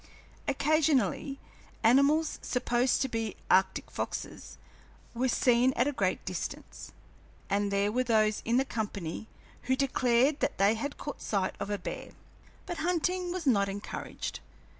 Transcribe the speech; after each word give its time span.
Occasionally 0.47 1.37
animals, 1.83 2.39
supposed 2.41 3.03
to 3.03 3.07
be 3.07 3.35
arctic 3.51 3.91
foxes, 3.91 4.57
were 5.13 5.27
seen 5.27 5.73
at 5.73 5.85
a 5.85 5.91
great 5.91 6.25
distance, 6.25 6.91
and 7.51 7.69
there 7.69 7.91
were 7.91 8.03
those 8.03 8.41
in 8.43 8.57
the 8.57 8.65
company 8.65 9.27
who 9.69 9.75
declared 9.75 10.39
that 10.39 10.57
they 10.57 10.73
had 10.73 10.97
caught 10.97 11.21
sight 11.21 11.53
of 11.59 11.69
a 11.69 11.77
bear. 11.77 12.13
But 12.65 12.77
hunting 12.79 13.31
was 13.31 13.45
not 13.45 13.69
encouraged. 13.69 14.39